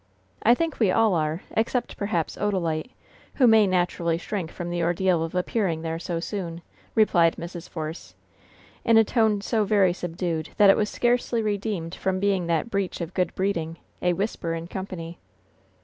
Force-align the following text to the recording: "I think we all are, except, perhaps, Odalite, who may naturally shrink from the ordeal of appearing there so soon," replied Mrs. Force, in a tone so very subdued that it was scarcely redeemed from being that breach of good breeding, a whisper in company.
"I 0.41 0.55
think 0.55 0.79
we 0.79 0.89
all 0.89 1.13
are, 1.13 1.43
except, 1.51 1.95
perhaps, 1.95 2.35
Odalite, 2.35 2.89
who 3.35 3.45
may 3.45 3.67
naturally 3.67 4.17
shrink 4.17 4.49
from 4.49 4.71
the 4.71 4.81
ordeal 4.81 5.23
of 5.23 5.35
appearing 5.35 5.83
there 5.83 5.99
so 5.99 6.19
soon," 6.19 6.63
replied 6.95 7.35
Mrs. 7.35 7.69
Force, 7.69 8.15
in 8.83 8.97
a 8.97 9.03
tone 9.03 9.41
so 9.41 9.63
very 9.63 9.93
subdued 9.93 10.49
that 10.57 10.71
it 10.71 10.75
was 10.75 10.89
scarcely 10.89 11.43
redeemed 11.43 11.93
from 11.93 12.19
being 12.19 12.47
that 12.47 12.71
breach 12.71 12.99
of 12.99 13.13
good 13.13 13.35
breeding, 13.35 13.77
a 14.01 14.13
whisper 14.13 14.55
in 14.55 14.65
company. 14.65 15.19